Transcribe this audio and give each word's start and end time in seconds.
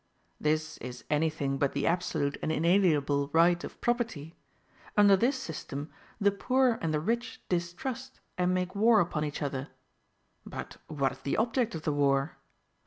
This 0.39 0.77
is 0.79 1.05
any 1.11 1.29
thing 1.29 1.59
but 1.59 1.73
the 1.73 1.85
absolute 1.85 2.35
and 2.41 2.51
inalienable 2.51 3.29
right 3.33 3.63
of 3.63 3.79
property. 3.81 4.35
Under 4.97 5.15
this 5.15 5.37
system 5.37 5.91
the 6.19 6.31
poor 6.31 6.79
and 6.81 6.91
the 6.91 6.99
rich 6.99 7.39
distrust, 7.49 8.19
and 8.35 8.51
make 8.51 8.73
war 8.73 8.99
upon, 8.99 9.23
each 9.23 9.43
other. 9.43 9.67
But 10.43 10.77
what 10.87 11.11
is 11.11 11.19
the 11.19 11.37
object 11.37 11.75
of 11.75 11.83
the 11.83 11.93
war? 11.93 12.37